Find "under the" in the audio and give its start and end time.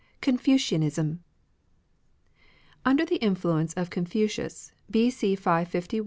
2.83-3.17